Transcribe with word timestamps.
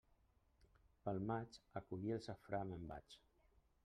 Pel 1.07 1.19
maig, 1.31 1.59
a 1.81 1.83
collir 1.91 2.15
el 2.15 2.23
safrà 2.31 2.63
me'n 2.71 2.89
vaig. 2.93 3.19